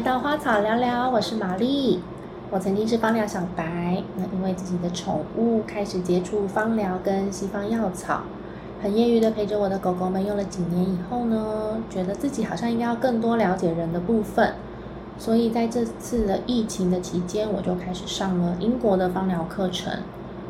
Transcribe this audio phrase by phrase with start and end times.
[0.00, 2.00] 来到花草聊聊，我是玛丽。
[2.50, 8.22] 我曾经是芳疗小白，那因为自己的宠物开始接触芳疗跟西方药草，
[8.82, 14.54] 很业余的陪着我的狗狗们用了几年以后呢，觉得自己好像应该要更多了解人的部分，
[15.18, 19.92] 所以在这次的疫情的期间，我就开始上了英国的芳疗课程。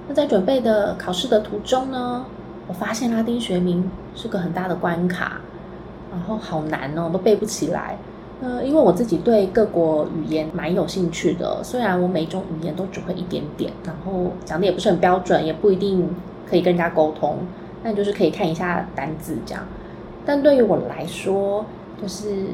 [0.07, 2.25] 那在准备的考试的途中呢，
[2.69, 5.41] 我发现拉丁学名是个很大的关卡，
[6.13, 7.99] 然后好难哦，都背不起来。
[8.43, 16.09] 呃，因为我自己对各国语言蛮有兴趣的，虽然我每种语言都只会一点点，然后讲的也不是很标准，也不一定
[16.49, 17.37] 可以跟人家沟通，
[17.85, 19.63] 但就是可以看一下单字这样。
[20.25, 21.67] 但对于我来说，
[22.01, 22.47] 就是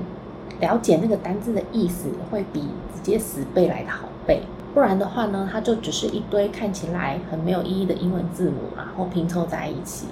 [0.60, 2.62] 了解那个单字的意思，会比
[2.94, 4.42] 直接死背来的好背。
[4.74, 10.06] 不然的话呢，它就只是一堆看起来很没有意义的英文字母，然后拼凑在一起。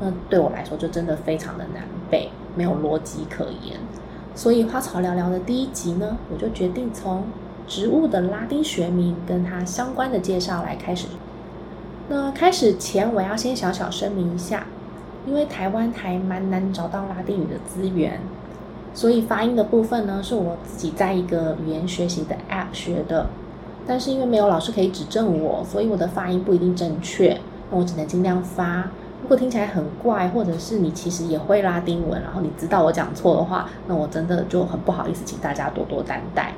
[0.00, 3.78] 那对我来说，就真的非常的难背，没有逻辑可言。
[4.34, 7.24] 所以花草聊聊的第一集呢，我就决定从
[7.66, 11.08] 植物的拉丁学名跟它相关的介绍来开始。
[12.08, 14.66] 那开始前，我要先小小声明一下，
[15.26, 18.20] 因为台湾还蛮难找到拉丁语的资源，
[18.94, 23.26] 所以发音的部分呢，是我自己在一个语言学习的 App 学的。
[23.86, 27.38] 但是因为没有老师可以指正我，所以我的发音不一定正确，
[27.70, 28.90] 那我只能尽量发。
[29.22, 36.54] 如果听起来很怪，或者是你其实也会拉丁文，然后你知道我讲错的话，那我真的就很不好意思，请大家多多担待。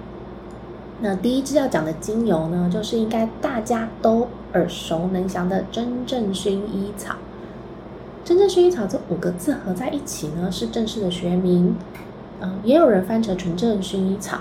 [1.01, 7.17] 那第一支要讲的精油呢，就是应该大家都耳熟能详的真正薰衣草。
[8.25, 11.75] 真正薰衣草这五个字合在一起呢，是正式的学名。
[12.41, 14.39] 嗯，也有人翻成纯正薰衣草。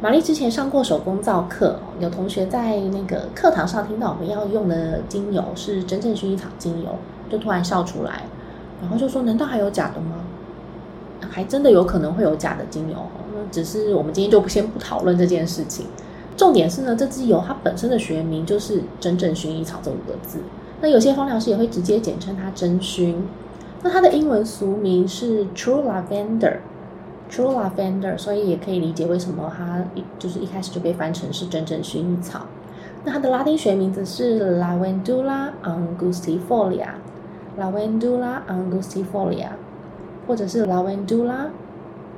[0.00, 6.88] 玛丽之前上过手工皂课，有同学在那个课堂上听到我们要用的精油是真正薰衣草精油。
[7.32, 8.22] 就突然笑出来，
[8.82, 10.16] 然后就说：“难道还有假的吗？
[11.30, 12.96] 还真的有可能会有假的精油。
[13.34, 15.86] 那只是我们今天就不先不讨论这件事情。
[16.36, 20.40] 重点是呢，这支油它本身的学名就是真正薰衣草这五个字。
[20.82, 23.14] 那有些芳疗师也会直接简称它真薰。
[23.82, 32.46] 那它的英文俗名是 True Lavender，True Lavender，所以也可以理解为什么它一就是一开始就被翻成是真正薰衣草。
[33.04, 36.88] 那它的拉丁学名字是 Lavandula angustifolia。
[37.60, 39.50] Lavandula angustifolia，
[40.26, 41.50] 或者是 Lavandula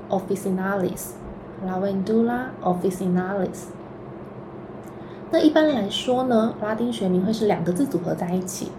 [0.09, 3.65] officinalis，Lavandula officinalis。
[5.33, 8.71] 那一般来说呢，拉丁学名会是两个字组合在一起，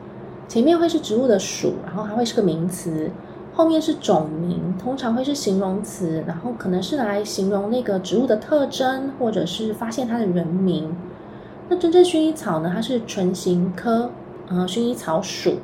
[0.47, 3.11] 前面会是植物的属，然后还会是个名词，
[3.53, 10.95] 后面是种名，通常会是形容词，然后可能是来形容那个植物的特征，或者是发现它的人名。
[11.67, 14.11] 那真正薰衣草呢，它是唇形科，
[14.47, 15.55] 呃，薰衣草属。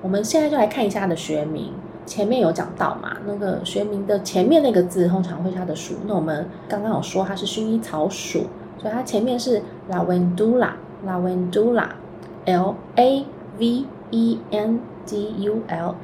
[0.00, 1.72] 我们现在就来看一下它的学名，
[2.06, 3.16] 前面有讲到嘛？
[3.26, 5.94] 那个学名的前面那个字通常会是它的属。
[6.06, 8.46] 那我们刚刚有说它是薰衣草属，
[8.78, 13.26] 所以它前面是 lavendula，lavendula，l a
[13.58, 15.94] v e n d u l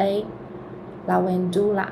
[1.07, 1.87] a，lavendula。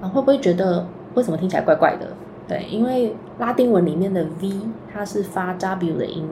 [0.00, 2.06] 啊，会不会觉得为什么听起来怪怪的？
[2.46, 4.52] 对，因为拉丁文里面的 v
[4.92, 6.28] 它是发 w 的音，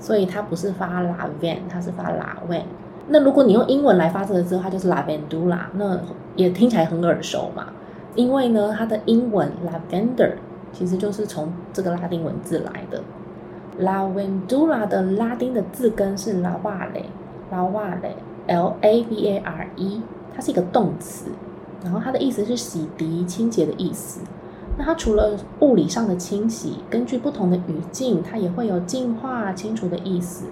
[0.00, 2.62] 所以它不是发 lavan，它是发 lavan。
[3.08, 6.00] 那如果你用英文来发这个字，它就是 lavendula，那
[6.36, 7.66] 也听起来很耳熟嘛。
[8.14, 10.32] 因为呢，它的英文 lavender
[10.72, 13.02] 其实就是从这个拉丁文字来的。
[13.80, 20.00] lavendula 的拉丁的字根是 lavare，lavare，l a v a r e，
[20.34, 21.26] 它是一个动词，
[21.82, 24.20] 然后它的意思是洗涤、清洁的意思。
[24.78, 30.46] 那它除了物理上的清洗，根据不同的语境，它也会有净化、清除的意思。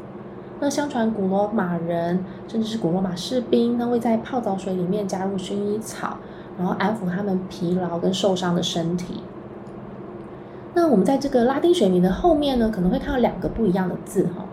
[0.63, 6.19] 那相传古罗马人，甚至是古罗马士兵，他会在泡澡水里面加入薰衣草，
[6.57, 9.25] 然后安抚他们疲劳跟受伤的身体。
[10.73, 14.45] 那我们在这个拉丁学名的后面呢，可能会看到两个不一样的字哈。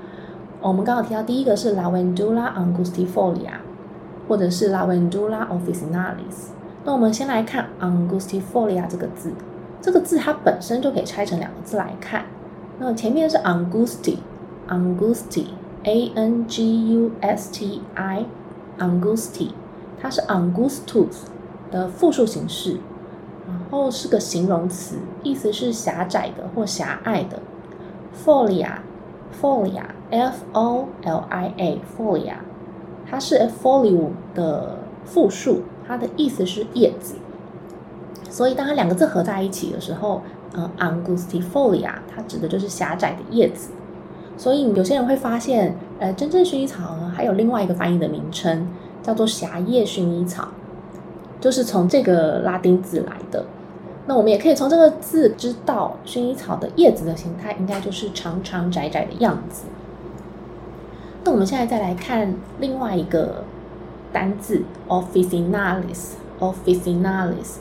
[0.61, 3.59] 我们刚好提到第一个是 Lavandula angustifolia，
[4.27, 6.47] 或者是 Lavandula officinalis。
[6.85, 9.31] 那我们先来看 angustifolia 这个字，
[9.79, 12.25] 这个字它本身就可以拆成两个字来看。
[12.79, 15.45] 那前面是 angusti，angusti。
[15.83, 19.51] A N G U S T I，Angusti，
[19.99, 21.21] 它是 Angustus
[21.71, 22.77] 的复数形式，
[23.47, 27.39] 然后是个形容词，意思是狭窄的或狭隘的。
[28.25, 32.35] Folia，Folia，F O L I A，Folia，
[33.09, 37.15] 它是 Folium 的复数，它的意思是叶子。
[38.29, 40.21] 所以当它两个字合在一起的时候，
[40.53, 43.69] 呃，Angustifolia，它指的就是狭窄的叶子。
[44.39, 48.69] 所以有些人会发现，呃，真正薰衣草呢，还有另外一个翻译的名称，
[49.03, 50.47] 叫做狭叶薰衣草，
[51.41, 53.45] 就是从这个拉丁字来的。
[54.05, 59.65] 那我们也可以从这个字知道，薰衣草的叶子的形态应该就是长长窄窄的样子。
[61.25, 63.43] 那我们现在再来看另外一个
[64.13, 67.57] 单字 officinalis officinalis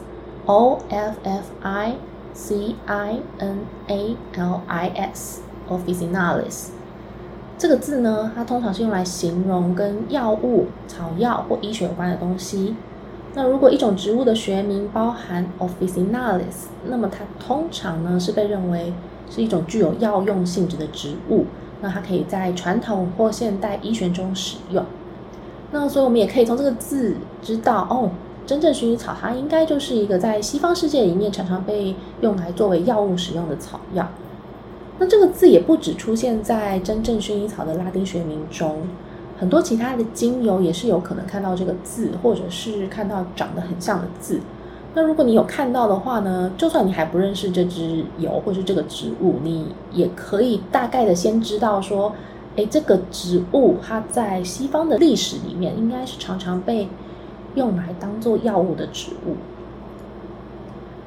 [4.47, 6.69] officinalis officinalis。
[7.56, 12.76] 这个字呢，它通常是用来形容跟药物、草药或医学有关的东西。
[13.35, 18.93] 那如果一种植物的学名包含 officinalis，那么它通常呢是被认为
[19.29, 21.47] 是一种具有药用性质的植物。
[21.81, 24.85] 那它可以在传统或现代医学中使用。
[25.70, 28.11] 那所以我们也可以从这个字知道，哦，
[28.47, 34.09] 真正薰衣草它应该就是一个在西方世界里面常常被用来作为药物使用的草药。
[34.99, 38.83] 那这个字也不只出现在真正薰衣草的拉丁学名中，
[39.39, 44.41] 很多其他的精油也是有可能看到这个字，或者是看到长得很像的字。
[44.95, 52.12] 那如果你有看到的话呢，就算你还不认识这支油或是这个植物，你也可以大概的先知道说，
[52.56, 56.89] 哎，这个植物它在西方的历史里面应该是常常被
[57.55, 59.37] 用来当做药物的植物。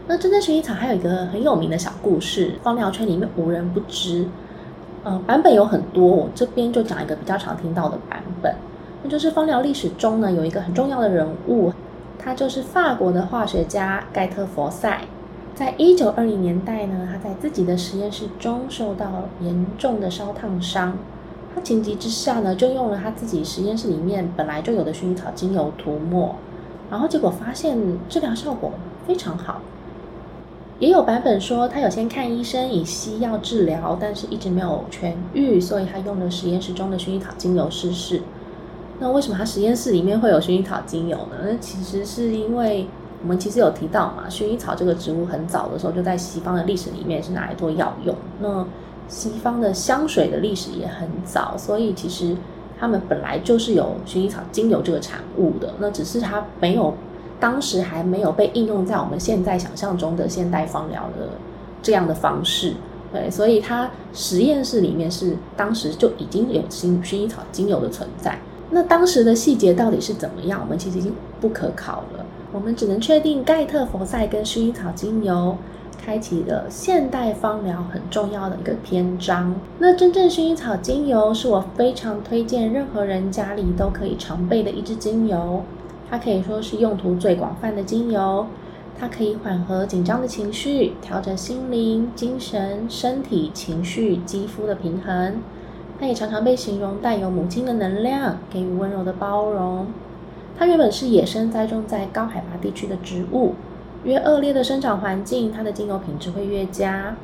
[0.08, 4.28] 那真正薰衣草还有一个很有名的小故事，芳疗圈里面无人不知。
[5.04, 8.54] 呃，版本有很多，我这边就讲一个比较常听到的版本，
[9.04, 11.72] 那就是芳疗历史中呢有一个很重要的人物，
[12.20, 15.02] 他就是法国的化学家盖特佛塞。
[15.56, 20.98] 在一九二零年代呢，他在自己的实验室中受到严重的烧烫伤，
[21.56, 26.36] 他情急之下呢就用了他自己实验室里面本来就有的薰衣草精油涂抹，
[26.90, 27.78] 然后结果发现
[28.08, 28.72] 治疗效果
[29.08, 29.62] 非常好。
[30.82, 38.20] 也有版本说，他有先看医生以西药治疗，但是一直没有痊愈，所以他用了实验室中的薰衣草精油试试。
[39.00, 41.36] 那为什么他实验室里面会有薰衣草精油呢？
[41.44, 42.88] 那其实是因为
[43.22, 48.16] 我们其实有提到嘛，薰衣草这个植物很早的时候就在西方的历史里面是拿来做药用。
[48.40, 48.66] 那
[49.08, 52.36] 西方的香水的历史也很早，所以其实
[52.80, 55.76] 他们本来就是有薰衣草精油这个产物的。
[55.78, 56.92] 那只是它没有。
[57.42, 61.28] 当时还没有被应用在我们现在想象中的现代芳疗的
[61.82, 62.76] 这样的方式，
[63.12, 68.38] 对，所以它实验室里面是当时就已经有薰薰衣草精油的存在。
[68.70, 72.26] 那当时的细节到底是怎么样，我们其实已经不可考了。
[72.54, 75.58] 我们只能确定盖特佛塞跟薰衣草精油
[76.04, 79.54] 开启了现代芳疗很重要的一个篇章。
[79.80, 85.64] 那真正薰衣草精油是我非常推荐任何人家里都可以常备的一支精油。
[86.12, 88.46] 它可以说是用途最广泛的精油，
[89.00, 95.38] 它可以缓和紧张的情绪，调整心灵、精神、身体、情绪、肌肤的平衡。
[95.98, 99.88] 它也常常被形容带有母亲的能量，给予温柔的包容。
[100.58, 103.54] 它原本是野生栽种在高海拔地区的植物，
[104.04, 107.16] 越恶劣的生长环境，它的精油品质会越佳。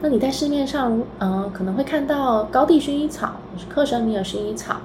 [0.00, 4.76] 那你在市面上，嗯，可能会看到高地薰衣草，是克什米尔薰衣草，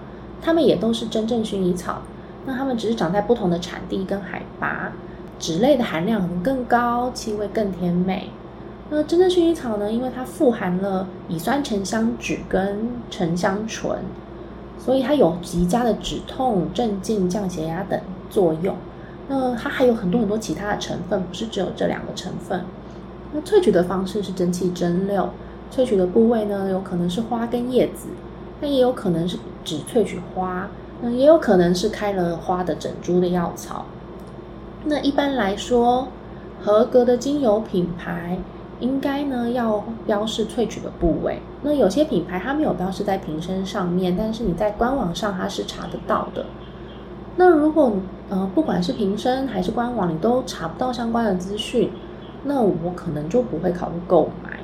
[0.41, 2.01] 它们也都是真正薰衣草。
[2.45, 4.91] 那它们只是长在不同的产地跟海拔，
[5.39, 8.29] 脂类的含量可能更高，气味更甜美。
[8.89, 9.91] 那真正薰衣草呢？
[9.91, 13.97] 因为它富含了乙酸沉香酯跟沉香醇，
[14.77, 18.75] 所以它有极佳的止痛、镇静、降血压等作用。
[19.29, 22.65] 那它还有很多很多其他的成分，不是只有这两个成分。
[23.31, 25.29] 那萃取的方式是蒸汽蒸馏，
[25.73, 28.09] 萃取的部位呢，有可能是花跟叶子，
[28.61, 30.69] 那也有可能是只萃取花。
[31.11, 33.85] 也有可能是开了花的整株的药草。
[34.85, 36.07] 那一般来说，
[36.61, 38.37] 合格的精油品牌
[38.79, 41.41] 应该呢要标示萃取的部位。
[41.61, 46.45] 那有些品牌它没有标示在瓶身上面，但是你在官网上它是查得到的。
[47.35, 47.93] 那如果
[48.29, 51.91] 呃不管是瓶身还是官网，你都查不到相关的资讯，
[52.43, 54.59] 那我可能就不会考虑购买。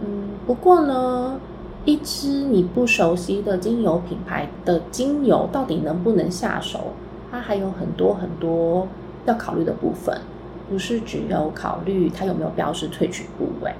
[0.00, 1.38] 嗯，不过呢。
[1.86, 6.92] 一支你不熟悉的精油品牌的精油到底能不能下手？
[7.30, 8.86] 它还有很多很多
[9.24, 10.20] 要考虑的部分，
[10.68, 13.72] 不是只有考虑它有没有标示萃取部位。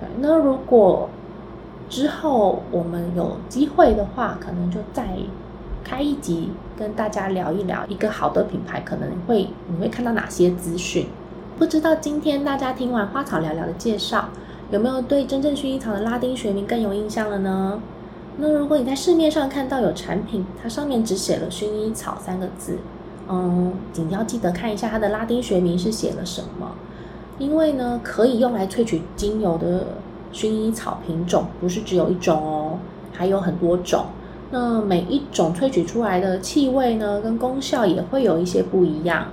[0.00, 1.08] 对，那如果
[1.88, 5.06] 之后我们有机会的话，可能就再
[5.84, 11.06] 开一集跟大家聊一聊一个好的品牌可能会你会看到哪些资讯。
[11.58, 14.30] 不知道今天大家听完花草聊聊的介绍。
[14.70, 17.80] 有没有对真正薰衣草的拉丁学名更有印象了呢？
[18.36, 22.78] 那如果你在市面上看到有产品，它上面只写了薰衣草三个字，
[23.28, 26.70] 嗯，你要记得看一下它的拉丁学名是写了什么，
[27.38, 29.86] 因为呢，可以用来萃取精油的
[30.32, 32.78] 薰衣草品种不是只有一种哦，
[33.12, 34.06] 还有很多种。
[34.52, 39.26] 那每一种萃取出来的气味呢，跟功效也会有一些不一样。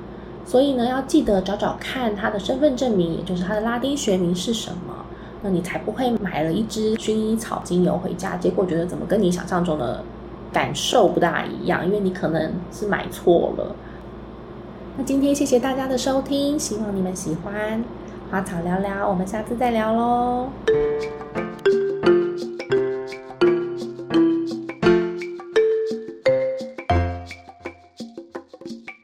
[0.46, 4.87] 所以呢，要记得找找看它的身份证明，也就是它的拉丁学名是什么，
[5.42, 10.04] 那你才不会买了一支薰衣草精油回家，结果觉得怎么跟你想象中的
[10.52, 13.76] 感受不大一样，因为你可能是买错了。
[14.98, 17.84] 那今天谢谢大家的收听，希望你们喜欢
[18.32, 20.48] 花草聊聊，我们下次再聊喽。